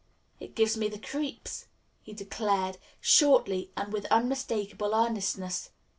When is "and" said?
3.77-3.93